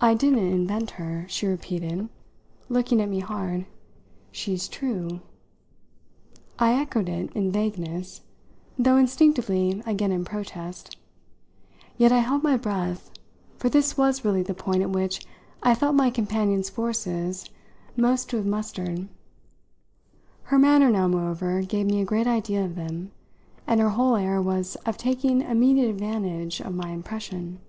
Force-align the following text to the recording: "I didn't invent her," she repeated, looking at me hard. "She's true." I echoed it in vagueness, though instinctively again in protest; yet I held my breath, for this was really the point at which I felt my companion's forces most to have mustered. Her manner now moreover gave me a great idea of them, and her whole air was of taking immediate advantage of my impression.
"I 0.00 0.14
didn't 0.14 0.48
invent 0.52 0.90
her," 0.98 1.26
she 1.28 1.46
repeated, 1.46 2.08
looking 2.68 3.00
at 3.00 3.08
me 3.08 3.20
hard. 3.20 3.66
"She's 4.32 4.66
true." 4.66 5.20
I 6.58 6.72
echoed 6.74 7.08
it 7.08 7.30
in 7.32 7.52
vagueness, 7.52 8.22
though 8.76 8.96
instinctively 8.96 9.80
again 9.86 10.10
in 10.10 10.24
protest; 10.24 10.96
yet 11.96 12.10
I 12.10 12.18
held 12.18 12.42
my 12.42 12.56
breath, 12.56 13.12
for 13.58 13.68
this 13.68 13.96
was 13.96 14.24
really 14.24 14.42
the 14.42 14.54
point 14.54 14.82
at 14.82 14.90
which 14.90 15.24
I 15.62 15.76
felt 15.76 15.94
my 15.94 16.10
companion's 16.10 16.68
forces 16.68 17.48
most 17.96 18.28
to 18.30 18.38
have 18.38 18.46
mustered. 18.46 19.06
Her 20.50 20.58
manner 20.58 20.90
now 20.90 21.06
moreover 21.06 21.62
gave 21.62 21.86
me 21.86 22.00
a 22.00 22.04
great 22.04 22.26
idea 22.26 22.64
of 22.64 22.74
them, 22.74 23.12
and 23.68 23.80
her 23.80 23.90
whole 23.90 24.16
air 24.16 24.42
was 24.42 24.74
of 24.84 24.96
taking 24.96 25.42
immediate 25.42 25.90
advantage 25.90 26.58
of 26.60 26.74
my 26.74 26.88
impression. 26.90 27.60